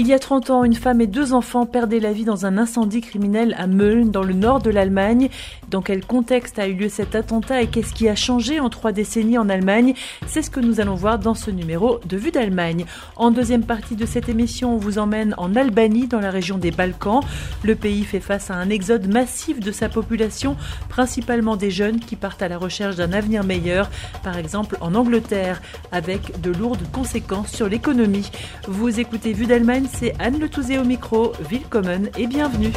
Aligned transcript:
Il 0.00 0.06
y 0.06 0.12
a 0.12 0.20
30 0.20 0.50
ans, 0.50 0.62
une 0.62 0.76
femme 0.76 1.00
et 1.00 1.08
deux 1.08 1.32
enfants 1.32 1.66
perdaient 1.66 1.98
la 1.98 2.12
vie 2.12 2.24
dans 2.24 2.46
un 2.46 2.56
incendie 2.56 3.00
criminel 3.00 3.56
à 3.58 3.66
Mölln, 3.66 4.12
dans 4.12 4.22
le 4.22 4.32
nord 4.32 4.62
de 4.62 4.70
l'Allemagne. 4.70 5.28
Dans 5.70 5.82
quel 5.82 6.06
contexte 6.06 6.60
a 6.60 6.68
eu 6.68 6.74
lieu 6.74 6.88
cet 6.88 7.16
attentat 7.16 7.62
et 7.62 7.66
qu'est-ce 7.66 7.92
qui 7.92 8.08
a 8.08 8.14
changé 8.14 8.60
en 8.60 8.68
trois 8.70 8.92
décennies 8.92 9.38
en 9.38 9.48
Allemagne? 9.48 9.94
C'est 10.28 10.42
ce 10.42 10.50
que 10.50 10.60
nous 10.60 10.78
allons 10.78 10.94
voir 10.94 11.18
dans 11.18 11.34
ce 11.34 11.50
numéro 11.50 11.98
de 12.06 12.16
Vue 12.16 12.30
d'Allemagne. 12.30 12.84
En 13.16 13.32
deuxième 13.32 13.64
partie 13.64 13.96
de 13.96 14.06
cette 14.06 14.28
émission, 14.28 14.76
on 14.76 14.76
vous 14.76 15.00
emmène 15.00 15.34
en 15.36 15.56
Albanie, 15.56 16.06
dans 16.06 16.20
la 16.20 16.30
région 16.30 16.58
des 16.58 16.70
Balkans. 16.70 17.24
Le 17.64 17.74
pays 17.74 18.04
fait 18.04 18.20
face 18.20 18.52
à 18.52 18.54
un 18.54 18.70
exode 18.70 19.12
massif 19.12 19.58
de 19.58 19.72
sa 19.72 19.88
population, 19.88 20.54
principalement 20.88 21.56
des 21.56 21.72
jeunes 21.72 21.98
qui 21.98 22.14
partent 22.14 22.42
à 22.42 22.48
la 22.48 22.56
recherche 22.56 22.94
d'un 22.94 23.12
avenir 23.12 23.42
meilleur, 23.42 23.90
par 24.22 24.38
exemple 24.38 24.78
en 24.80 24.94
Angleterre, 24.94 25.60
avec 25.90 26.40
de 26.40 26.52
lourdes 26.52 26.86
conséquences 26.92 27.50
sur 27.50 27.68
l'économie. 27.68 28.30
Vous 28.68 29.00
écoutez 29.00 29.32
Vue 29.32 29.46
d'Allemagne 29.46 29.87
c'est 29.94 30.14
Anne 30.18 30.38
Le 30.38 30.78
au 30.78 30.84
micro. 30.84 31.32
Willkommen 31.48 32.10
et 32.16 32.26
bienvenue. 32.26 32.72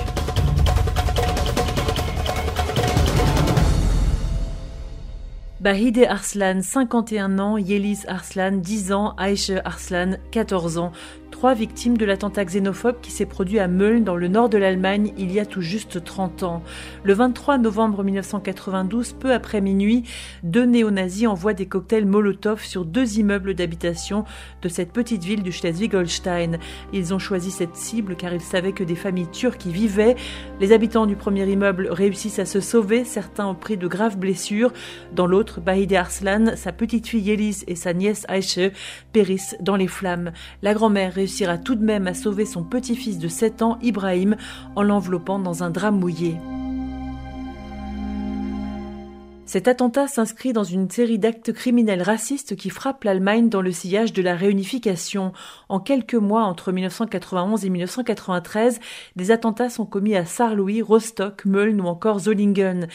Bahide 5.60 6.06
Arslan, 6.10 6.62
51 6.62 7.40
ans, 7.40 7.58
Yeliz 7.58 8.06
Arslan, 8.08 8.54
10 8.54 8.92
ans, 8.94 9.14
Aïche 9.18 9.52
Arslan, 9.64 10.18
14 10.32 10.78
ans 10.78 10.92
trois 11.42 11.56
victimes 11.56 11.98
de 11.98 12.06
l'attentat 12.06 12.46
xénophobe 12.46 13.02
qui 13.02 13.10
s'est 13.10 13.26
produit 13.26 13.58
à 13.58 13.68
Mölln 13.68 14.04
dans 14.04 14.16
le 14.16 14.28
nord 14.28 14.48
de 14.48 14.60
l'Allemagne 14.60 15.12
il 15.18 15.32
y 15.32 15.40
a 15.40 15.46
tout 15.48 15.62
juste 15.62 16.04
30 16.04 16.44
ans. 16.44 16.62
Le 17.04 17.16
23 17.16 17.58
novembre 17.58 18.04
1992, 18.04 19.14
peu 19.14 19.34
après 19.34 19.60
minuit, 19.60 20.04
deux 20.44 20.66
néo-nazis 20.66 21.26
envoient 21.26 21.56
des 21.56 21.66
cocktails 21.66 22.06
Molotov 22.06 22.64
sur 22.64 22.86
deux 22.86 23.18
immeubles 23.18 23.56
d'habitation 23.56 24.24
de 24.62 24.70
cette 24.70 24.92
petite 24.92 25.24
ville 25.24 25.42
du 25.42 25.52
Schleswig-Holstein. 25.52 26.60
Ils 26.94 27.12
ont 27.12 27.18
choisi 27.18 27.50
cette 27.50 27.76
cible 27.76 28.16
car 28.16 28.32
ils 28.36 28.40
savaient 28.40 28.74
que 28.74 28.84
des 28.84 28.94
familles 28.94 29.32
turques 29.32 29.66
y 29.66 29.72
vivaient. 29.72 30.18
Les 30.60 30.74
habitants 30.74 31.08
du 31.08 31.16
premier 31.16 31.50
immeuble 31.50 31.88
réussissent 31.90 32.38
à 32.38 32.46
se 32.46 32.60
sauver, 32.60 33.04
certains 33.04 33.48
ont 33.48 33.56
pris 33.56 33.78
de 33.78 33.88
graves 33.88 34.20
blessures. 34.20 34.74
Dans 35.16 35.26
l'autre, 35.26 35.60
Bahide 35.60 35.96
Arslan, 35.96 36.56
sa 36.56 36.72
petite 36.72 37.08
fille 37.08 37.24
Yeliz 37.24 37.64
et 37.66 37.76
sa 37.76 37.94
nièce 37.94 38.26
Aïche 38.28 38.60
périssent 39.12 39.56
dans 39.60 39.76
les 39.76 39.88
flammes. 39.88 40.34
La 40.62 40.76
grand-mère 40.76 41.18
réussira 41.32 41.58
tout 41.58 41.76
de 41.76 41.86
même 41.86 42.08
à 42.08 42.14
sauver 42.14 42.46
son 42.46 42.62
petit-fils 42.62 43.18
de 43.18 43.30
7 43.30 43.62
ans, 43.62 43.78
Ibrahim, 43.82 44.36
en 44.76 44.84
l'enveloppant 44.84 45.40
dans 45.40 45.64
un 45.64 45.70
drap 45.70 45.92
mouillé. 45.92 46.36
Cet 49.52 49.68
attentat 49.68 50.08
s'inscrit 50.08 50.54
dans 50.54 50.64
une 50.64 50.90
série 50.90 51.20
d'actes 51.20 51.52
criminels 51.52 52.04
racistes 52.04 52.56
qui 52.56 52.70
frappent 52.70 53.04
l'Allemagne 53.04 53.50
dans 53.50 53.62
le 53.62 53.74
sillage 53.74 54.14
de 54.14 54.22
la 54.22 54.34
réunification. 54.34 55.34
En 55.68 55.82
quelques 55.82 56.16
mois, 56.16 56.44
entre 56.44 56.72
1991 56.72 57.66
et 57.66 57.70
1993, 57.70 58.80
des 59.18 59.30
attentats 59.30 59.70
sont 59.70 59.86
commis 59.86 60.16
à 60.16 60.24
Saarlouis, 60.24 60.82
Rostock, 60.82 61.44
Mölln 61.44 61.82
ou 61.82 61.88
encore 61.88 62.20
Zollingen. 62.20 62.88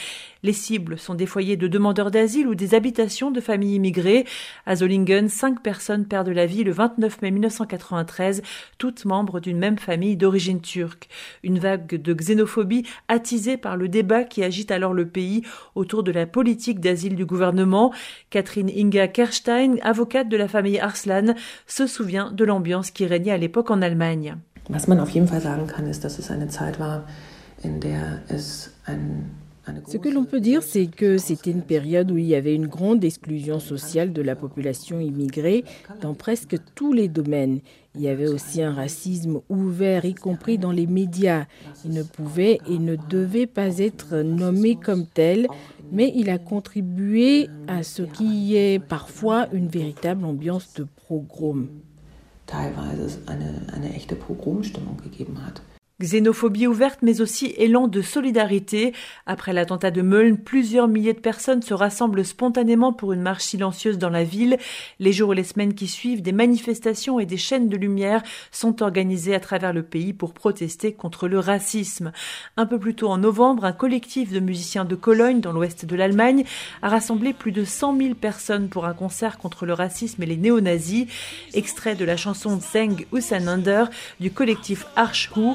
Les 0.42 0.54
cibles 0.54 0.96
sont 0.96 1.14
des 1.14 1.26
foyers 1.26 1.58
de 1.58 1.68
demandeurs 1.68 2.10
d'asile 2.10 2.46
ou 2.46 2.54
des 2.54 2.72
habitations 2.72 3.30
de 3.30 3.42
familles 3.42 3.74
immigrées. 3.74 4.24
À 4.64 4.76
Zollingen, 4.76 5.28
cinq 5.28 5.62
personnes 5.62 6.06
perdent 6.06 6.28
la 6.28 6.46
vie 6.46 6.64
le 6.64 6.72
29 6.72 7.20
mai 7.20 7.32
1993, 7.32 8.40
toutes 8.78 9.04
membres 9.04 9.40
d'une 9.40 9.58
même 9.58 9.76
famille 9.76 10.16
d'origine 10.16 10.62
turque. 10.62 11.10
Une 11.42 11.58
vague 11.58 12.00
de 12.00 12.14
xénophobie 12.14 12.86
attisée 13.08 13.58
par 13.58 13.76
le 13.76 13.90
débat 13.90 14.24
qui 14.24 14.42
agite 14.42 14.70
alors 14.70 14.94
le 14.94 15.06
pays 15.06 15.42
autour 15.74 16.02
de 16.02 16.12
la 16.12 16.24
politique 16.24 16.45
politique 16.46 16.78
d'asile 16.78 17.16
du 17.16 17.26
gouvernement. 17.26 17.92
Catherine 18.30 18.70
Inga 18.70 19.08
Kerstein, 19.08 19.78
avocate 19.82 20.28
de 20.28 20.36
la 20.36 20.46
famille 20.46 20.78
Arslan, 20.78 21.34
se 21.66 21.88
souvient 21.88 22.30
de 22.30 22.44
l'ambiance 22.44 22.92
qui 22.92 23.04
régnait 23.04 23.32
à 23.32 23.36
l'époque 23.36 23.72
en 23.72 23.82
Allemagne. 23.82 24.36
Ce 29.88 29.96
que 29.96 30.08
l'on 30.08 30.24
peut 30.24 30.38
dire, 30.38 30.62
c'est 30.62 30.86
que 30.86 31.18
c'était 31.18 31.50
une 31.50 31.62
période 31.62 32.12
où 32.12 32.16
il 32.16 32.26
y 32.26 32.36
avait 32.36 32.54
une 32.54 32.68
grande 32.68 33.02
exclusion 33.02 33.58
sociale 33.58 34.12
de 34.12 34.22
la 34.22 34.36
population 34.36 35.00
immigrée 35.00 35.64
dans 36.00 36.14
presque 36.14 36.56
tous 36.76 36.92
les 36.92 37.08
domaines. 37.08 37.58
Il 37.96 38.02
y 38.02 38.08
avait 38.08 38.28
aussi 38.28 38.62
un 38.62 38.74
racisme 38.74 39.40
ouvert, 39.48 40.04
y 40.04 40.14
compris 40.14 40.58
dans 40.58 40.70
les 40.70 40.86
médias. 40.86 41.46
Il 41.84 41.92
ne 41.92 42.02
pouvait 42.02 42.60
et 42.68 42.78
ne 42.78 42.94
devait 43.08 43.46
pas 43.46 43.78
être 43.78 44.16
nommé 44.16 44.76
comme 44.76 45.06
tel, 45.06 45.48
mais 45.92 46.12
il 46.14 46.30
a 46.30 46.38
contribué 46.38 47.48
à 47.68 47.82
ce 47.82 48.02
qui 48.02 48.56
est 48.56 48.78
parfois 48.78 49.48
une 49.52 49.68
véritable 49.68 50.24
ambiance 50.24 50.72
de 50.74 50.86
pogrom. 51.08 51.68
Teilweise 52.46 53.20
eine, 53.26 53.66
eine 53.72 53.94
echte 53.94 54.14
Pogromstimmung 54.14 54.96
gegeben 54.98 55.44
hat. 55.44 55.62
Xénophobie 55.98 56.66
ouverte, 56.66 56.98
mais 57.00 57.22
aussi 57.22 57.54
élan 57.56 57.88
de 57.88 58.02
solidarité. 58.02 58.92
Après 59.24 59.54
l'attentat 59.54 59.90
de 59.90 60.02
Mölln, 60.02 60.36
plusieurs 60.36 60.88
milliers 60.88 61.14
de 61.14 61.20
personnes 61.20 61.62
se 61.62 61.72
rassemblent 61.72 62.22
spontanément 62.22 62.92
pour 62.92 63.14
une 63.14 63.22
marche 63.22 63.44
silencieuse 63.44 63.96
dans 63.96 64.10
la 64.10 64.22
ville. 64.22 64.58
Les 65.00 65.14
jours 65.14 65.32
et 65.32 65.36
les 65.36 65.44
semaines 65.44 65.72
qui 65.72 65.86
suivent, 65.88 66.20
des 66.20 66.32
manifestations 66.32 67.18
et 67.18 67.24
des 67.24 67.38
chaînes 67.38 67.70
de 67.70 67.78
lumière 67.78 68.22
sont 68.50 68.82
organisées 68.82 69.34
à 69.34 69.40
travers 69.40 69.72
le 69.72 69.82
pays 69.82 70.12
pour 70.12 70.34
protester 70.34 70.92
contre 70.92 71.28
le 71.28 71.38
racisme. 71.38 72.12
Un 72.58 72.66
peu 72.66 72.78
plus 72.78 72.94
tôt 72.94 73.08
en 73.08 73.16
novembre, 73.16 73.64
un 73.64 73.72
collectif 73.72 74.30
de 74.30 74.40
musiciens 74.40 74.84
de 74.84 74.96
Cologne, 74.96 75.40
dans 75.40 75.52
l'ouest 75.52 75.86
de 75.86 75.96
l'Allemagne, 75.96 76.44
a 76.82 76.90
rassemblé 76.90 77.32
plus 77.32 77.52
de 77.52 77.64
100 77.64 77.96
000 77.96 78.14
personnes 78.16 78.68
pour 78.68 78.84
un 78.84 78.92
concert 78.92 79.38
contre 79.38 79.64
le 79.64 79.72
racisme 79.72 80.22
et 80.22 80.26
les 80.26 80.36
néo-nazis. 80.36 81.06
Extrait 81.54 81.94
de 81.94 82.04
la 82.04 82.18
chanson 82.18 82.60
Zeng 82.60 83.06
Usander 83.14 83.84
du 84.20 84.30
collectif 84.30 84.84
Archhu 84.94 85.54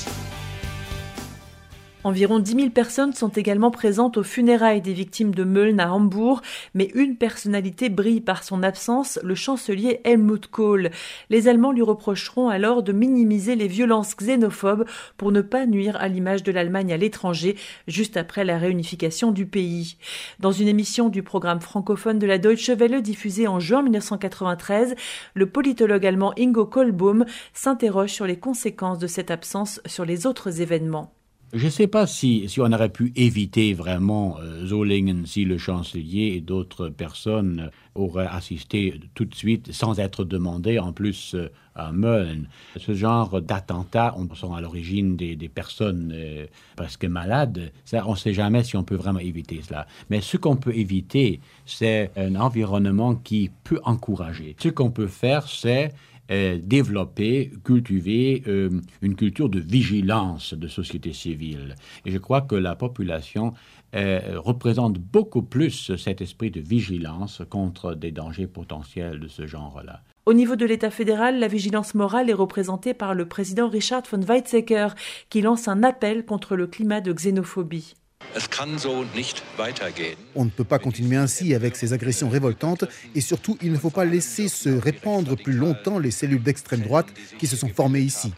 Environ 2.03 2.39
10 2.39 2.55
000 2.55 2.69
personnes 2.71 3.13
sont 3.13 3.29
également 3.29 3.69
présentes 3.69 4.17
aux 4.17 4.23
funérailles 4.23 4.81
des 4.81 4.93
victimes 4.93 5.35
de 5.35 5.43
Mölln 5.43 5.79
à 5.79 5.93
Hambourg, 5.93 6.41
mais 6.73 6.89
une 6.95 7.15
personnalité 7.15 7.89
brille 7.89 8.21
par 8.21 8.43
son 8.43 8.63
absence, 8.63 9.19
le 9.21 9.35
chancelier 9.35 10.01
Helmut 10.03 10.47
Kohl. 10.47 10.89
Les 11.29 11.47
Allemands 11.47 11.71
lui 11.71 11.83
reprocheront 11.83 12.49
alors 12.49 12.81
de 12.81 12.91
minimiser 12.91 13.55
les 13.55 13.67
violences 13.67 14.15
xénophobes 14.17 14.85
pour 15.15 15.31
ne 15.31 15.41
pas 15.41 15.67
nuire 15.67 15.95
à 15.97 16.07
l'image 16.07 16.41
de 16.41 16.51
l'Allemagne 16.51 16.91
à 16.91 16.97
l'étranger, 16.97 17.55
juste 17.87 18.17
après 18.17 18.45
la 18.45 18.57
réunification 18.57 19.31
du 19.31 19.45
pays. 19.45 19.97
Dans 20.39 20.51
une 20.51 20.69
émission 20.69 21.07
du 21.07 21.21
programme 21.21 21.61
francophone 21.61 22.17
de 22.17 22.25
la 22.25 22.39
Deutsche 22.39 22.71
Welle 22.71 23.03
diffusée 23.03 23.47
en 23.47 23.59
juin 23.59 23.83
1993, 23.83 24.95
le 25.35 25.45
politologue 25.45 26.07
allemand 26.07 26.33
Ingo 26.35 26.65
Kohlbaum 26.65 27.25
s'interroge 27.53 28.09
sur 28.09 28.25
les 28.25 28.39
conséquences 28.39 28.97
de 28.97 29.05
cette 29.05 29.29
absence 29.29 29.79
sur 29.85 30.03
les 30.03 30.25
autres 30.25 30.61
événements. 30.61 31.13
Je 31.53 31.65
ne 31.65 31.69
sais 31.69 31.87
pas 31.87 32.07
si, 32.07 32.47
on 32.59 32.71
aurait 32.71 32.87
pu 32.87 33.11
éviter 33.17 33.73
vraiment 33.73 34.37
euh, 34.39 34.65
Zollingen 34.65 35.25
si 35.25 35.43
le 35.43 35.57
chancelier 35.57 36.33
et 36.35 36.39
d'autres 36.39 36.87
personnes 36.87 37.71
auraient 37.93 38.29
assisté 38.31 38.97
tout 39.15 39.25
de 39.25 39.35
suite 39.35 39.73
sans 39.73 39.99
être 39.99 40.23
demandés, 40.23 40.79
en 40.79 40.93
plus 40.93 41.35
euh, 41.35 41.51
à 41.75 41.91
Mölln. 41.91 42.47
Ce 42.77 42.93
genre 42.93 43.41
d'attentats 43.41 44.15
sont 44.35 44.53
à 44.53 44.61
l'origine 44.61 45.17
des, 45.17 45.35
personnes 45.49 46.13
euh, 46.15 46.45
presque 46.77 47.03
malades. 47.03 47.73
Ça, 47.83 48.07
on 48.07 48.11
ne 48.11 48.17
sait 48.17 48.33
jamais 48.33 48.63
si 48.63 48.77
on 48.77 48.85
peut 48.85 48.95
vraiment 48.95 49.19
éviter 49.19 49.59
cela. 49.61 49.87
Mais 50.09 50.21
ce 50.21 50.37
qu'on 50.37 50.55
peut 50.55 50.73
éviter, 50.73 51.41
c'est 51.65 52.11
un 52.15 52.35
environnement 52.35 53.15
qui 53.15 53.51
peut 53.65 53.81
encourager. 53.83 54.55
Ce 54.57 54.69
qu'on 54.69 54.91
peut 54.91 55.07
faire, 55.07 55.49
c'est 55.49 55.91
euh, 56.31 56.57
développer, 56.61 57.51
cultiver 57.65 58.43
euh, 58.47 58.69
une 59.01 59.15
culture 59.15 59.49
de 59.49 59.59
vigilance 59.59 60.53
de 60.53 60.67
société 60.69 61.11
civile. 61.11 61.75
Et 62.05 62.11
je 62.11 62.17
crois 62.17 62.41
que 62.41 62.55
la 62.55 62.75
population 62.75 63.53
euh, 63.95 64.19
représente 64.37 64.97
beaucoup 64.97 65.41
plus 65.41 65.95
cet 65.97 66.21
esprit 66.21 66.49
de 66.49 66.61
vigilance 66.61 67.41
contre 67.49 67.95
des 67.95 68.11
dangers 68.11 68.47
potentiels 68.47 69.19
de 69.19 69.27
ce 69.27 69.45
genre-là. 69.45 70.03
Au 70.25 70.33
niveau 70.33 70.55
de 70.55 70.65
l'État 70.65 70.91
fédéral, 70.91 71.37
la 71.39 71.49
vigilance 71.49 71.95
morale 71.95 72.29
est 72.29 72.33
représentée 72.33 72.93
par 72.93 73.13
le 73.13 73.27
président 73.27 73.67
Richard 73.67 74.03
von 74.09 74.21
Weizsäcker, 74.21 74.89
qui 75.29 75.41
lance 75.41 75.67
un 75.67 75.83
appel 75.83 76.25
contre 76.25 76.55
le 76.55 76.67
climat 76.67 77.01
de 77.01 77.11
xénophobie. 77.11 77.95
On 80.35 80.45
ne 80.45 80.49
peut 80.49 80.63
pas 80.63 80.79
continuer 80.79 81.17
ainsi 81.17 81.53
avec 81.53 81.75
ces 81.75 81.93
agressions 81.93 82.29
révoltantes 82.29 82.85
et 83.15 83.21
surtout 83.21 83.57
il 83.61 83.71
ne 83.71 83.77
faut 83.77 83.89
pas 83.89 84.05
laisser 84.05 84.47
se 84.47 84.69
répandre 84.69 85.35
plus 85.35 85.53
longtemps 85.53 85.99
les 85.99 86.11
cellules 86.11 86.43
d'extrême 86.43 86.81
droite 86.81 87.07
qui 87.37 87.47
se 87.47 87.55
sont 87.55 87.69
formées 87.69 87.99
ici. 88.01 88.33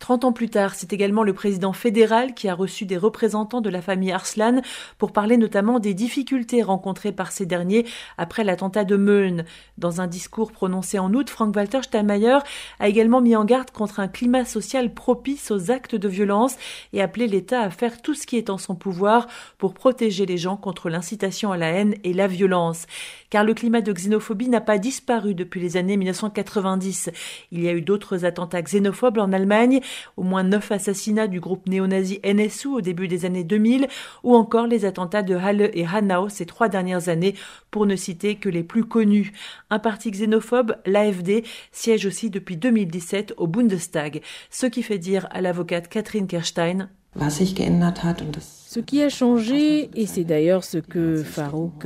30 0.00 0.24
ans 0.24 0.32
plus 0.32 0.48
tard, 0.48 0.74
c'est 0.74 0.94
également 0.94 1.22
le 1.22 1.34
président 1.34 1.74
fédéral 1.74 2.32
qui 2.32 2.48
a 2.48 2.54
reçu 2.54 2.86
des 2.86 2.96
représentants 2.96 3.60
de 3.60 3.68
la 3.68 3.82
famille 3.82 4.10
Arslan 4.10 4.62
pour 4.96 5.12
parler 5.12 5.36
notamment 5.36 5.78
des 5.78 5.92
difficultés 5.92 6.62
rencontrées 6.62 7.12
par 7.12 7.30
ces 7.32 7.44
derniers 7.44 7.84
après 8.16 8.42
l'attentat 8.42 8.84
de 8.84 8.96
Meuln. 8.96 9.44
Dans 9.76 10.00
un 10.00 10.06
discours 10.06 10.52
prononcé 10.52 10.98
en 10.98 11.12
août, 11.12 11.28
Frank-Walter 11.28 11.82
Steinmeier 11.82 12.38
a 12.78 12.88
également 12.88 13.20
mis 13.20 13.36
en 13.36 13.44
garde 13.44 13.70
contre 13.70 14.00
un 14.00 14.08
climat 14.08 14.46
social 14.46 14.94
propice 14.94 15.50
aux 15.50 15.70
actes 15.70 15.94
de 15.94 16.08
violence 16.08 16.56
et 16.94 17.02
appelé 17.02 17.26
l'État 17.26 17.60
à 17.60 17.70
faire 17.70 18.00
tout 18.00 18.14
ce 18.14 18.26
qui 18.26 18.38
est 18.38 18.48
en 18.48 18.56
son 18.56 18.74
pouvoir 18.74 19.28
pour 19.58 19.74
protéger 19.74 20.24
les 20.24 20.38
gens 20.38 20.56
contre 20.56 20.88
l'incitation 20.88 21.52
à 21.52 21.58
la 21.58 21.68
haine 21.68 21.94
et 22.04 22.14
la 22.14 22.26
violence. 22.26 22.86
Car 23.28 23.44
le 23.44 23.52
climat 23.52 23.82
de 23.82 23.92
xénophobie 23.92 24.48
n'a 24.48 24.62
pas 24.62 24.78
disparu 24.78 25.34
depuis 25.34 25.60
les 25.60 25.76
années 25.76 25.98
1990. 25.98 27.10
Il 27.52 27.62
y 27.62 27.68
a 27.68 27.72
eu 27.72 27.82
d'autres 27.82 28.24
attentats 28.24 28.62
xénophobes 28.62 29.18
en 29.18 29.32
Allemagne 29.32 29.80
au 30.16 30.22
moins 30.22 30.42
neuf 30.42 30.72
assassinats 30.72 31.26
du 31.26 31.40
groupe 31.40 31.68
néo-nazi 31.68 32.20
NSU 32.24 32.68
au 32.68 32.80
début 32.80 33.08
des 33.08 33.24
années 33.24 33.44
2000, 33.44 33.88
ou 34.22 34.34
encore 34.34 34.66
les 34.66 34.84
attentats 34.84 35.22
de 35.22 35.34
Halle 35.34 35.70
et 35.74 35.86
Hanau 35.86 36.28
ces 36.28 36.46
trois 36.46 36.68
dernières 36.68 37.08
années, 37.08 37.34
pour 37.70 37.86
ne 37.86 37.96
citer 37.96 38.36
que 38.36 38.48
les 38.48 38.62
plus 38.62 38.84
connus. 38.84 39.32
Un 39.70 39.78
parti 39.78 40.10
xénophobe, 40.10 40.76
l'AFD, 40.86 41.44
siège 41.72 42.06
aussi 42.06 42.30
depuis 42.30 42.56
2017 42.56 43.34
au 43.36 43.46
Bundestag, 43.46 44.22
ce 44.50 44.66
qui 44.66 44.82
fait 44.82 44.98
dire 44.98 45.28
à 45.30 45.40
l'avocate 45.40 45.88
Catherine 45.88 46.26
Kerstein 46.26 46.88
ce 47.16 48.78
qui 48.78 49.02
a 49.02 49.08
changé, 49.08 49.90
et 49.96 50.06
c'est 50.06 50.22
d'ailleurs 50.22 50.62
ce 50.62 50.78
que 50.78 51.24
Farouk 51.24 51.84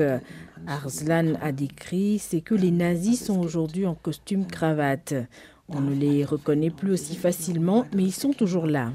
Arslan 0.67 1.35
a 1.41 1.53
décrit, 1.53 2.19
c'est 2.19 2.41
que 2.41 2.55
les 2.55 2.71
nazis 2.71 3.25
sont 3.25 3.39
aujourd'hui 3.41 3.87
en 3.87 3.95
costume 3.95 4.47
cravate. 4.47 5.15
On 5.69 5.81
ne 5.81 5.95
les 5.95 6.25
reconnaît 6.25 6.71
plus 6.71 6.93
aussi 6.93 7.17
facilement, 7.17 7.87
mais 7.95 8.03
ils 8.03 8.13
sont 8.13 8.33
toujours 8.33 8.67
là. 8.67 8.93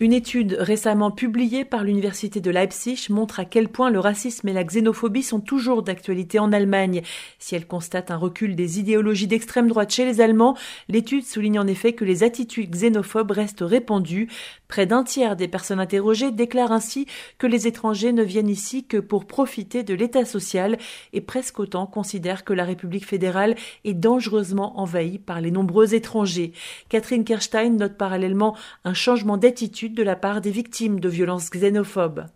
Une 0.00 0.12
étude 0.12 0.56
récemment 0.60 1.10
publiée 1.10 1.64
par 1.64 1.82
l'Université 1.82 2.40
de 2.40 2.52
Leipzig 2.52 3.08
montre 3.10 3.40
à 3.40 3.44
quel 3.44 3.68
point 3.68 3.90
le 3.90 3.98
racisme 3.98 4.46
et 4.46 4.52
la 4.52 4.62
xénophobie 4.62 5.24
sont 5.24 5.40
toujours 5.40 5.82
d'actualité 5.82 6.38
en 6.38 6.52
Allemagne. 6.52 7.02
Si 7.40 7.56
elle 7.56 7.66
constate 7.66 8.12
un 8.12 8.16
recul 8.16 8.54
des 8.54 8.78
idéologies 8.78 9.26
d'extrême 9.26 9.66
droite 9.66 9.92
chez 9.92 10.04
les 10.04 10.20
Allemands, 10.20 10.56
l'étude 10.88 11.24
souligne 11.24 11.58
en 11.58 11.66
effet 11.66 11.94
que 11.94 12.04
les 12.04 12.22
attitudes 12.22 12.70
xénophobes 12.70 13.32
restent 13.32 13.64
répandues. 13.66 14.28
Près 14.68 14.86
d'un 14.86 15.02
tiers 15.02 15.34
des 15.34 15.48
personnes 15.48 15.80
interrogées 15.80 16.30
déclarent 16.30 16.70
ainsi 16.70 17.06
que 17.38 17.48
les 17.48 17.66
étrangers 17.66 18.12
ne 18.12 18.22
viennent 18.22 18.48
ici 18.48 18.84
que 18.84 18.98
pour 18.98 19.24
profiter 19.24 19.82
de 19.82 19.94
l'état 19.94 20.24
social 20.24 20.78
et 21.12 21.20
presque 21.20 21.58
autant 21.58 21.86
considèrent 21.86 22.44
que 22.44 22.52
la 22.52 22.64
République 22.64 23.06
fédérale 23.06 23.56
est 23.84 23.94
dangereusement 23.94 24.78
envahie 24.78 25.18
par 25.18 25.40
les 25.40 25.50
nombreux 25.50 25.94
étrangers. 25.94 26.52
Catherine 26.88 27.24
Kerstein 27.24 27.70
note 27.70 27.96
parallèlement 27.96 28.56
un 28.84 28.94
changement 28.94 29.38
d'attitude 29.38 29.87
de 29.94 30.02
la 30.02 30.16
part 30.16 30.40
des 30.40 30.50
victimes 30.50 31.00
de 31.00 31.08
violences 31.08 31.50
xénophobes. 31.50 32.26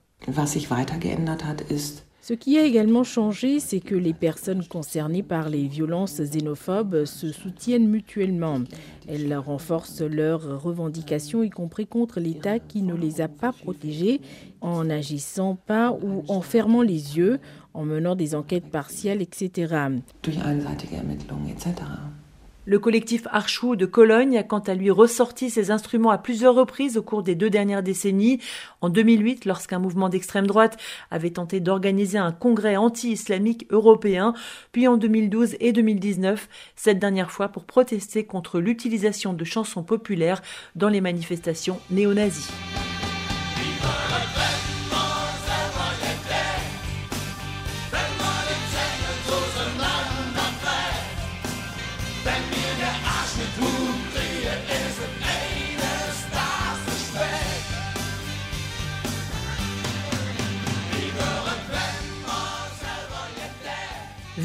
Ce 2.24 2.34
qui 2.34 2.56
a 2.56 2.62
également 2.62 3.02
changé, 3.02 3.58
c'est 3.58 3.80
que 3.80 3.96
les 3.96 4.14
personnes 4.14 4.64
concernées 4.64 5.24
par 5.24 5.48
les 5.48 5.66
violences 5.66 6.20
xénophobes 6.20 7.04
se 7.04 7.32
soutiennent 7.32 7.88
mutuellement. 7.88 8.60
Elles 9.08 9.34
renforcent 9.34 10.02
leurs 10.02 10.62
revendications, 10.62 11.42
y 11.42 11.50
compris 11.50 11.88
contre 11.88 12.20
l'État 12.20 12.60
qui 12.60 12.82
ne 12.82 12.94
les 12.94 13.20
a 13.20 13.26
pas 13.26 13.50
protégées, 13.50 14.20
en 14.60 14.84
n'agissant 14.84 15.56
pas 15.56 15.90
ou 15.90 16.22
en 16.28 16.42
fermant 16.42 16.82
les 16.82 17.18
yeux, 17.18 17.40
en 17.74 17.84
menant 17.84 18.14
des 18.14 18.36
enquêtes 18.36 18.70
partielles, 18.70 19.20
etc. 19.20 19.74
Le 22.64 22.78
collectif 22.78 23.26
Archou 23.32 23.74
de 23.74 23.86
Cologne 23.86 24.38
a 24.38 24.44
quant 24.44 24.60
à 24.60 24.74
lui 24.74 24.92
ressorti 24.92 25.50
ses 25.50 25.72
instruments 25.72 26.10
à 26.10 26.18
plusieurs 26.18 26.54
reprises 26.54 26.96
au 26.96 27.02
cours 27.02 27.24
des 27.24 27.34
deux 27.34 27.50
dernières 27.50 27.82
décennies. 27.82 28.38
En 28.80 28.88
2008, 28.88 29.46
lorsqu'un 29.46 29.80
mouvement 29.80 30.08
d'extrême 30.08 30.46
droite 30.46 30.78
avait 31.10 31.30
tenté 31.30 31.58
d'organiser 31.58 32.18
un 32.18 32.30
congrès 32.30 32.76
anti-islamique 32.76 33.66
européen, 33.70 34.32
puis 34.70 34.86
en 34.86 34.96
2012 34.96 35.56
et 35.58 35.72
2019, 35.72 36.48
cette 36.76 37.00
dernière 37.00 37.32
fois 37.32 37.48
pour 37.48 37.64
protester 37.64 38.24
contre 38.24 38.60
l'utilisation 38.60 39.32
de 39.32 39.44
chansons 39.44 39.82
populaires 39.82 40.40
dans 40.76 40.88
les 40.88 41.00
manifestations 41.00 41.80
néo-nazies. 41.90 42.48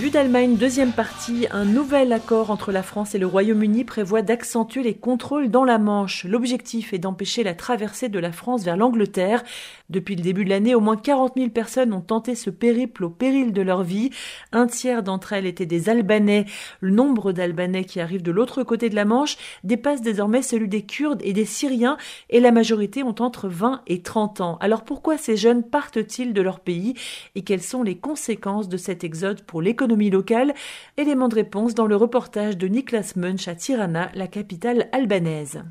Vue 0.07 0.13
d'Allemagne, 0.13 0.55
deuxième 0.55 0.93
partie, 0.93 1.47
un 1.51 1.65
nouvel 1.65 2.13
accord 2.13 2.49
entre 2.49 2.71
la 2.71 2.81
France 2.81 3.13
et 3.13 3.17
le 3.17 3.27
Royaume-Uni 3.27 3.83
prévoit 3.83 4.21
d'accentuer 4.21 4.81
les 4.81 4.93
contrôles 4.93 5.51
dans 5.51 5.65
la 5.65 5.79
Manche. 5.79 6.23
L'objectif 6.23 6.93
est 6.93 6.97
d'empêcher 6.97 7.43
la 7.43 7.53
traversée 7.53 8.07
de 8.07 8.17
la 8.17 8.31
France 8.31 8.63
vers 8.63 8.77
l'Angleterre. 8.77 9.43
Depuis 9.89 10.15
le 10.15 10.21
début 10.21 10.45
de 10.45 10.49
l'année, 10.49 10.75
au 10.75 10.79
moins 10.79 10.95
40 10.95 11.33
000 11.35 11.49
personnes 11.49 11.91
ont 11.91 11.99
tenté 11.99 12.35
ce 12.35 12.49
périple 12.49 13.03
au 13.03 13.09
péril 13.09 13.51
de 13.51 13.61
leur 13.61 13.83
vie. 13.83 14.11
Un 14.53 14.67
tiers 14.67 15.03
d'entre 15.03 15.33
elles 15.33 15.45
étaient 15.45 15.65
des 15.65 15.89
Albanais. 15.89 16.45
Le 16.79 16.91
nombre 16.91 17.33
d'Albanais 17.33 17.83
qui 17.83 17.99
arrivent 17.99 18.23
de 18.23 18.31
l'autre 18.31 18.63
côté 18.63 18.89
de 18.89 18.95
la 18.95 19.03
Manche 19.03 19.35
dépasse 19.65 20.01
désormais 20.01 20.41
celui 20.41 20.69
des 20.69 20.83
Kurdes 20.83 21.21
et 21.21 21.33
des 21.33 21.43
Syriens 21.43 21.97
et 22.29 22.39
la 22.39 22.53
majorité 22.53 23.03
ont 23.03 23.15
entre 23.19 23.49
20 23.49 23.81
et 23.87 24.01
30 24.01 24.39
ans. 24.39 24.57
Alors 24.61 24.85
pourquoi 24.85 25.17
ces 25.17 25.35
jeunes 25.35 25.63
partent-ils 25.63 26.31
de 26.31 26.41
leur 26.41 26.61
pays 26.61 26.93
et 27.35 27.41
quelles 27.41 27.61
sont 27.61 27.83
les 27.83 27.97
conséquences 27.97 28.69
de 28.69 28.77
cet 28.77 29.03
exode 29.03 29.41
pour 29.41 29.61
l'économie 29.61 29.96
locale 30.05 30.53
Élément 30.97 31.27
de 31.27 31.35
réponse 31.35 31.73
dans 31.73 31.87
le 31.87 31.95
reportage 31.95 32.57
de 32.57 32.67
Niklas 32.67 33.13
Munch 33.15 33.47
à 33.47 33.55
Tirana, 33.55 34.09
la 34.13 34.27
capitale 34.27 34.87
albanaise. 34.91 35.63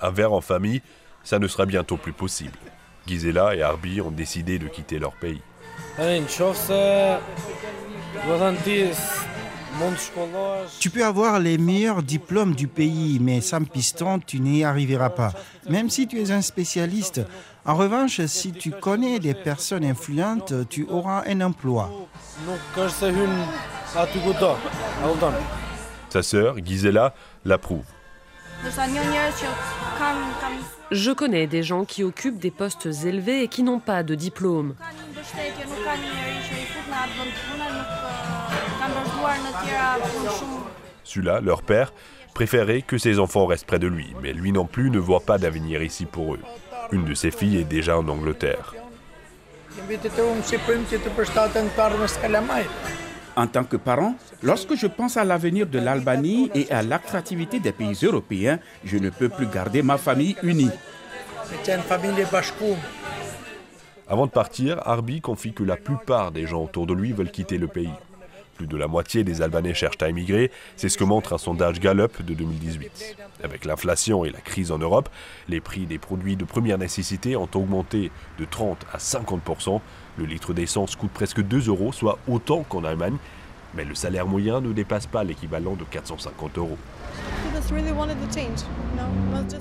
Un 0.00 0.10
verre 0.10 0.32
en 0.32 0.40
famille, 0.40 0.82
ça 1.22 1.38
ne 1.38 1.46
sera 1.46 1.66
bientôt 1.66 1.96
plus 1.96 2.12
possible. 2.12 2.58
Gisela 3.06 3.54
et 3.54 3.62
Arbi 3.62 4.00
ont 4.00 4.10
décidé 4.10 4.58
de 4.58 4.66
quitter 4.68 4.98
leur 4.98 5.12
pays. 5.12 5.42
Tu 10.78 10.90
peux 10.90 11.04
avoir 11.04 11.40
les 11.40 11.58
meilleurs 11.58 12.02
diplômes 12.02 12.54
du 12.54 12.68
pays, 12.68 13.18
mais 13.20 13.40
sans 13.40 13.64
piston, 13.64 14.20
tu 14.24 14.40
n'y 14.40 14.64
arriveras 14.64 15.10
pas. 15.10 15.32
Même 15.68 15.90
si 15.90 16.06
tu 16.06 16.20
es 16.20 16.30
un 16.30 16.42
spécialiste. 16.42 17.20
En 17.66 17.74
revanche, 17.74 18.24
si 18.26 18.52
tu 18.52 18.70
connais 18.70 19.18
des 19.18 19.34
personnes 19.34 19.84
influentes, 19.84 20.52
tu 20.68 20.86
auras 20.90 21.24
un 21.26 21.40
emploi. 21.40 21.90
Sa 26.10 26.22
sœur, 26.22 26.56
Gisela, 26.64 27.14
l'approuve. 27.44 27.84
Je 30.90 31.10
connais 31.10 31.46
des 31.46 31.62
gens 31.62 31.84
qui 31.84 32.04
occupent 32.04 32.38
des 32.38 32.50
postes 32.50 32.86
élevés 32.86 33.42
et 33.42 33.48
qui 33.48 33.62
n'ont 33.62 33.80
pas 33.80 34.02
de 34.02 34.14
diplôme. 34.14 34.74
Celui-là, 41.04 41.40
leur 41.40 41.62
père, 41.62 41.92
préférait 42.34 42.82
que 42.82 42.98
ses 42.98 43.18
enfants 43.18 43.46
restent 43.46 43.66
près 43.66 43.78
de 43.78 43.86
lui, 43.86 44.14
mais 44.22 44.32
lui 44.32 44.52
non 44.52 44.66
plus 44.66 44.90
ne 44.90 44.98
voit 44.98 45.20
pas 45.20 45.38
d'avenir 45.38 45.82
ici 45.82 46.04
pour 46.04 46.34
eux. 46.34 46.40
Une 46.92 47.04
de 47.04 47.14
ses 47.14 47.30
filles 47.30 47.58
est 47.58 47.64
déjà 47.64 47.98
en 47.98 48.06
Angleterre. 48.08 48.74
En 53.36 53.46
tant 53.48 53.64
que 53.64 53.76
parent, 53.76 54.14
lorsque 54.42 54.74
je 54.76 54.86
pense 54.86 55.16
à 55.16 55.24
l'avenir 55.24 55.66
de 55.66 55.78
l'Albanie 55.78 56.50
et 56.54 56.70
à 56.70 56.82
l'attractivité 56.82 57.58
des 57.58 57.72
pays 57.72 57.98
européens, 58.02 58.60
je 58.84 58.96
ne 58.98 59.10
peux 59.10 59.28
plus 59.28 59.46
garder 59.46 59.82
ma 59.82 59.98
famille 59.98 60.36
unie. 60.42 60.70
Avant 64.06 64.26
de 64.26 64.30
partir, 64.30 64.80
Arbi 64.86 65.20
confie 65.20 65.52
que 65.52 65.64
la 65.64 65.76
plupart 65.76 66.30
des 66.30 66.46
gens 66.46 66.62
autour 66.62 66.86
de 66.86 66.94
lui 66.94 67.12
veulent 67.12 67.30
quitter 67.30 67.58
le 67.58 67.66
pays. 67.66 67.90
Plus 68.56 68.66
de 68.66 68.76
la 68.76 68.86
moitié 68.86 69.24
des 69.24 69.42
Albanais 69.42 69.74
cherchent 69.74 70.00
à 70.02 70.08
émigrer, 70.08 70.50
c'est 70.76 70.88
ce 70.88 70.96
que 70.96 71.04
montre 71.04 71.32
un 71.32 71.38
sondage 71.38 71.80
Gallup 71.80 72.22
de 72.22 72.34
2018. 72.34 73.16
Avec 73.42 73.64
l'inflation 73.64 74.24
et 74.24 74.30
la 74.30 74.40
crise 74.40 74.70
en 74.70 74.78
Europe, 74.78 75.08
les 75.48 75.60
prix 75.60 75.86
des 75.86 75.98
produits 75.98 76.36
de 76.36 76.44
première 76.44 76.78
nécessité 76.78 77.36
ont 77.36 77.48
augmenté 77.54 78.12
de 78.38 78.44
30 78.44 78.86
à 78.92 78.98
50% 78.98 79.80
Le 80.16 80.24
litre 80.24 80.54
d'essence 80.54 80.94
coûte 80.94 81.10
presque 81.10 81.40
2 81.40 81.68
euros, 81.68 81.92
soit 81.92 82.18
autant 82.28 82.62
qu'en 82.62 82.84
Allemagne, 82.84 83.16
mais 83.74 83.84
le 83.84 83.96
salaire 83.96 84.26
moyen 84.26 84.60
ne 84.60 84.72
dépasse 84.72 85.06
pas 85.06 85.24
l'équivalent 85.24 85.74
de 85.74 85.84
450 85.84 86.58
euros. 86.58 86.78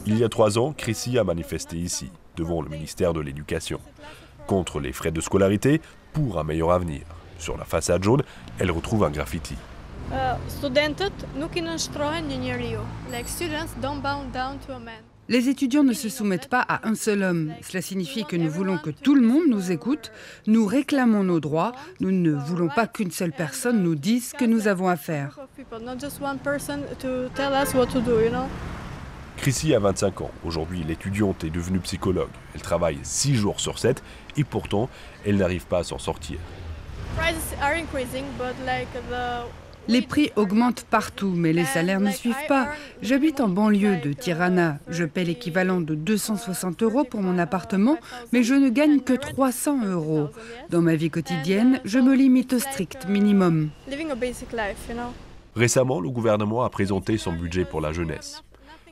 Il 0.05 0.17
y 0.17 0.23
a 0.23 0.29
trois 0.29 0.57
ans, 0.59 0.73
Chrissy 0.77 1.17
a 1.17 1.23
manifesté 1.23 1.77
ici, 1.77 2.12
devant 2.35 2.62
le 2.62 2.69
ministère 2.69 3.13
de 3.13 3.21
l'Éducation, 3.21 3.79
contre 4.45 4.79
les 4.79 4.93
frais 4.93 5.12
de 5.12 5.21
scolarité 5.21 5.81
pour 6.13 6.39
un 6.39 6.43
meilleur 6.43 6.71
avenir. 6.71 7.01
Sur 7.43 7.57
la 7.57 7.65
façade 7.65 8.01
jaune, 8.01 8.23
elle 8.57 8.71
retrouve 8.71 9.03
un 9.03 9.09
graffiti. 9.09 9.55
Les 15.27 15.50
étudiants 15.50 15.83
ne 15.83 15.91
se 15.91 16.07
soumettent 16.07 16.47
pas 16.47 16.62
à 16.62 16.88
un 16.88 16.95
seul 16.95 17.21
homme. 17.21 17.53
Cela 17.62 17.81
signifie 17.81 18.23
que 18.23 18.38
nous 18.38 18.50
voulons 18.50 18.77
que 18.77 18.91
tout 18.91 19.13
le 19.13 19.27
monde 19.27 19.43
nous 19.50 19.73
écoute, 19.73 20.13
nous 20.47 20.65
réclamons 20.65 21.25
nos 21.25 21.41
droits, 21.41 21.73
nous 22.00 22.12
ne 22.13 22.31
voulons 22.31 22.69
pas 22.69 22.88
qu'une 22.88 23.12
seule 23.12 23.33
personne 23.33 23.83
nous 23.83 23.95
dise 23.95 24.29
ce 24.29 24.35
que 24.35 24.45
nous 24.45 24.69
avons 24.69 24.88
à 24.88 24.95
faire. 24.95 25.38
Chrissy 29.35 29.75
a 29.75 29.79
25 29.79 30.21
ans. 30.21 30.31
Aujourd'hui, 30.45 30.85
l'étudiante 30.88 31.43
est 31.43 31.50
devenue 31.50 31.79
psychologue. 31.79 32.29
Elle 32.55 32.62
travaille 32.62 33.00
6 33.03 33.35
jours 33.35 33.59
sur 33.59 33.79
7 33.79 34.01
et 34.38 34.45
pourtant, 34.45 34.88
elle 35.25 35.35
n'arrive 35.35 35.65
pas 35.65 35.79
à 35.79 35.83
s'en 35.83 35.97
sortir. 35.97 36.38
Les 39.89 40.01
prix 40.01 40.32
augmentent 40.38 40.86
partout, 40.86 41.34
mais 41.36 41.51
les 41.51 41.65
salaires 41.65 42.00
ne 42.00 42.12
suivent 42.12 42.48
pas. 42.48 42.70
J'habite 43.01 43.41
en 43.41 43.50
banlieue 43.50 43.98
de 43.98 44.13
Tirana. 44.13 44.77
Je 44.88 45.03
paie 45.03 45.25
l'équivalent 45.25 45.82
de 45.82 45.93
260 45.93 46.84
euros 46.84 47.03
pour 47.03 47.22
mon 47.22 47.38
appartement, 47.38 47.98
mais 48.32 48.43
je 48.43 48.53
ne 48.53 48.70
gagne 48.70 49.01
que 49.01 49.13
300 49.13 49.86
euros. 49.88 50.29
Dans 50.70 50.82
ma 50.82 50.96
vie 50.96 51.10
quotidienne, 51.10 51.82
je 51.84 52.00
me 52.00 52.15
limite 52.15 52.53
au 52.53 52.60
strict 52.60 53.08
minimum. 53.10 53.72
Récemment, 55.55 56.00
le 56.00 56.10
gouvernement 56.10 56.63
a 56.63 56.70
présenté 56.70 57.17
son 57.17 57.34
budget 57.34 57.65
pour 57.65 57.82
la 57.82 57.91
jeunesse. 57.91 58.41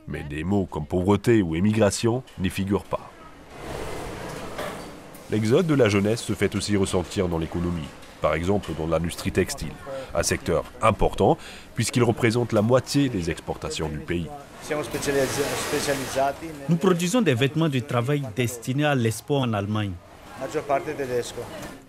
Mais 0.08 0.24
des 0.24 0.44
mots 0.44 0.66
comme 0.66 0.86
pauvreté 0.86 1.40
ou 1.42 1.56
émigration 1.56 2.22
n'y 2.38 2.50
figurent 2.50 2.84
pas. 2.84 3.10
L'exode 5.30 5.66
de 5.66 5.74
la 5.74 5.88
jeunesse 5.88 6.20
se 6.20 6.34
fait 6.34 6.54
aussi 6.54 6.76
ressentir 6.76 7.28
dans 7.28 7.38
l'économie 7.38 7.88
par 8.22 8.34
exemple 8.34 8.70
dans 8.78 8.86
l'industrie 8.86 9.32
textile, 9.32 9.72
un 10.14 10.22
secteur 10.22 10.64
important 10.80 11.36
puisqu'il 11.74 12.04
représente 12.04 12.52
la 12.52 12.62
moitié 12.62 13.08
des 13.08 13.28
exportations 13.30 13.88
du 13.88 13.98
pays. 13.98 14.28
Nous 16.68 16.76
produisons 16.76 17.20
des 17.20 17.34
vêtements 17.34 17.68
de 17.68 17.80
travail 17.80 18.22
destinés 18.36 18.84
à 18.84 18.94
l'export 18.94 19.42
en 19.42 19.52
Allemagne. 19.52 19.92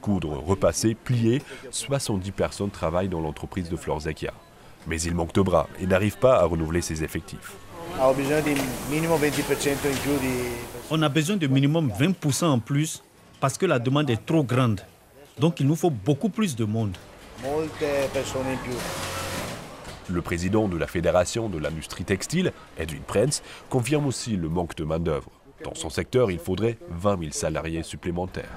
Coudre, 0.02 0.44
repasser, 0.46 0.96
plier, 0.96 1.42
70 1.72 2.32
personnes 2.32 2.70
travaillent 2.70 3.08
dans 3.08 3.22
l'entreprise 3.22 3.70
de 3.70 3.76
Florzekia. 3.76 4.34
Mais 4.88 5.00
il 5.02 5.16
manque 5.16 5.34
de 5.34 5.42
bras 5.42 5.68
et 5.80 5.88
n'arrive 5.88 6.18
pas 6.18 6.40
à 6.40 6.46
renouveler 6.46 6.82
ses 6.82 7.04
effectifs. 7.04 7.54
On 10.92 11.02
a 11.02 11.10
besoin 11.10 11.38
de 11.38 11.48
minimum 11.48 11.92
20% 11.98 12.46
en 12.46 12.60
plus 12.60 13.04
parce 13.40 13.58
que 13.58 13.66
la 13.66 13.80
demande 13.80 14.10
est 14.10 14.26
trop 14.26 14.44
grande. 14.44 14.82
Donc 15.40 15.60
il 15.60 15.68
nous 15.68 15.76
faut 15.76 15.90
beaucoup 15.90 16.30
plus 16.30 16.56
de 16.56 16.66
monde. 16.66 16.96
Le 20.10 20.22
président 20.22 20.68
de 20.68 20.78
la 20.78 20.88
Fédération 20.88 21.50
de 21.50 21.58
l'industrie 21.58 22.04
textile, 22.04 22.52
Edwin 22.78 23.02
Prince, 23.02 23.42
confirme 23.70 24.06
aussi 24.06 24.36
le 24.36 24.50
manque 24.50 24.76
de 24.76 24.84
main-d'œuvre. 24.84 25.30
Dans 25.64 25.76
son 25.76 25.90
secteur, 25.90 26.30
il 26.30 26.40
faudrait 26.40 26.78
20 26.90 27.20
000 27.20 27.32
salariés 27.32 27.84
supplémentaires. 27.84 28.50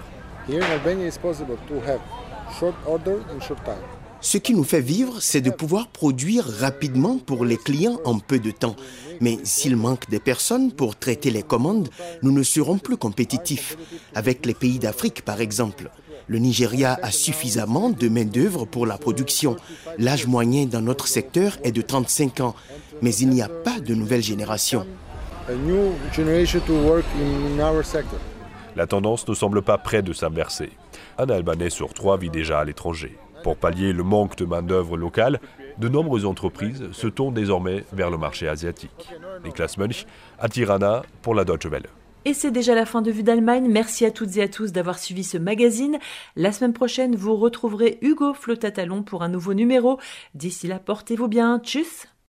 Ce 4.21 4.38
qui 4.38 4.54
nous 4.54 4.64
fait 4.64 4.80
vivre, 4.80 5.21
c'est 5.21 5.40
de 5.40 5.50
pouvoir 5.50 5.88
produire 5.88 6.45
rapidement 6.45 7.18
pour 7.18 7.45
les 7.45 7.56
clients 7.56 8.00
en 8.04 8.18
peu 8.18 8.38
de 8.38 8.50
temps. 8.50 8.76
Mais 9.21 9.38
s'il 9.45 9.76
manque 9.76 10.09
des 10.11 10.21
personnes 10.21 10.73
pour 10.73 10.97
traiter 10.97 11.30
les 11.30 11.42
commandes, 11.42 11.88
nous 12.23 12.33
ne 12.33 12.42
serons 12.42 12.78
plus 12.78 12.97
compétitifs. 12.97 13.76
Avec 14.14 14.45
les 14.47 14.54
pays 14.54 14.78
d'Afrique, 14.78 15.23
par 15.23 15.40
exemple. 15.40 15.90
Le 16.28 16.38
Nigeria 16.38 16.99
a 17.02 17.12
suffisamment 17.12 17.90
de 17.90 18.09
main-d'œuvre 18.09 18.64
pour 18.64 18.85
la 18.85 18.99
production. 18.99 19.56
L'âge 19.99 20.26
moyen 20.26 20.66
dans 20.66 20.80
notre 20.80 21.06
secteur 21.06 21.56
est 21.62 21.71
de 21.71 21.83
35 21.83 22.40
ans, 22.40 22.54
mais 23.00 23.14
il 23.14 23.28
n'y 23.28 23.42
a 23.42 23.49
pas 23.49 23.78
de 23.78 23.95
nouvelle 23.95 24.23
génération. 24.23 24.87
La 28.75 28.87
tendance 28.87 29.28
ne 29.28 29.35
semble 29.35 29.62
pas 29.62 29.78
près 29.78 30.02
de 30.02 30.12
s'inverser. 30.12 30.71
Un 31.16 31.28
Albanais 31.28 31.71
sur 31.71 31.95
trois 31.95 32.16
vit 32.16 32.30
déjà 32.30 32.59
à 32.59 32.64
l'étranger. 32.64 33.16
Pour 33.45 33.56
pallier 33.56 33.92
le 33.92 34.02
manque 34.02 34.37
de 34.37 34.45
main-d'œuvre 34.45 34.97
locale, 34.97 35.40
de 35.78 35.88
nombreuses 35.88 36.26
entreprises 36.26 36.90
se 36.90 37.06
tournent 37.06 37.35
désormais 37.35 37.85
vers 37.92 38.11
le 38.11 38.18
marché 38.18 38.49
asiatique. 38.49 39.09
Niklas 39.45 39.76
Munch 39.78 40.06
à 40.40 40.49
Tirana 40.49 41.02
pour 41.23 41.35
la 41.35 41.45
Deutsche 41.45 41.66
Welle. 41.66 41.87
Et 42.26 42.35
c'est 42.35 42.50
déjà 42.50 42.75
la 42.75 42.87
fin 42.87 43.02
de 43.02 43.12
Vue 43.12 43.23
d'Allemagne. 43.23 43.68
Merci 43.71 44.04
à 44.04 44.11
toutes 44.11 44.37
et 44.37 44.42
à 44.42 44.49
tous 44.49 44.73
d'avoir 44.73 44.99
suivi 44.99 45.23
ce 45.23 45.38
magazine. 45.38 45.97
La 46.35 46.50
semaine 46.50 46.73
prochaine, 46.73 47.14
vous 47.14 47.37
retrouverez 47.37 47.99
Hugo 48.02 48.35
Flotatalon 48.35 49.04
pour 49.04 49.23
un 49.23 49.28
nouveau 49.28 49.54
numéro. 49.54 50.00
D'ici 50.35 50.66
là, 50.66 50.80
portez-vous 50.80 51.28
bien. 51.28 51.61
Tchuss 51.61 52.09